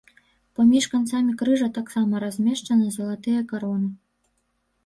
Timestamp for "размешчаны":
2.25-2.89